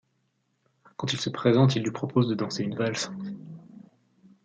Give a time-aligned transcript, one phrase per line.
[0.97, 3.11] Quand il se présente, il lui propose de danser une valse.